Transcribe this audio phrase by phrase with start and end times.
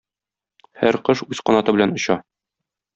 [0.85, 2.21] Һәр кош үз канаты белән оча.